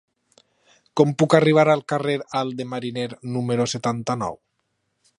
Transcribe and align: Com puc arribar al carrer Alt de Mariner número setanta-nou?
Com 1.01 1.11
puc 1.23 1.35
arribar 1.41 1.67
al 1.75 1.85
carrer 1.93 2.17
Alt 2.41 2.59
de 2.63 2.69
Mariner 2.73 3.07
número 3.37 3.71
setanta-nou? 3.79 4.43